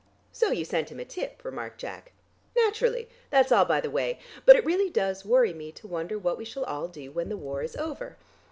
[0.31, 2.11] "So you sent him a tip," remarked Jack.
[2.57, 4.17] "Naturally; that's all by the way.
[4.47, 7.37] But it really does worry me to wonder what we shall all do when the
[7.37, 8.17] war is over.